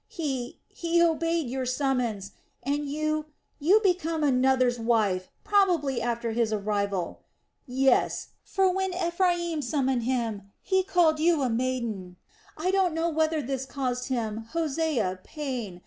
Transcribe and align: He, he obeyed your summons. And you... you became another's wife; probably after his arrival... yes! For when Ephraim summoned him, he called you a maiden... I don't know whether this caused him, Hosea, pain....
He, 0.07 0.57
he 0.67 0.99
obeyed 0.99 1.47
your 1.47 1.67
summons. 1.67 2.31
And 2.63 2.89
you... 2.89 3.27
you 3.59 3.79
became 3.83 4.23
another's 4.23 4.79
wife; 4.79 5.29
probably 5.43 6.01
after 6.01 6.31
his 6.31 6.51
arrival... 6.51 7.21
yes! 7.67 8.29
For 8.43 8.71
when 8.73 8.95
Ephraim 8.95 9.61
summoned 9.61 10.01
him, 10.05 10.49
he 10.63 10.81
called 10.81 11.19
you 11.19 11.43
a 11.43 11.49
maiden... 11.51 12.15
I 12.57 12.71
don't 12.71 12.95
know 12.95 13.09
whether 13.09 13.43
this 13.43 13.67
caused 13.67 14.07
him, 14.07 14.45
Hosea, 14.53 15.19
pain.... 15.23 15.79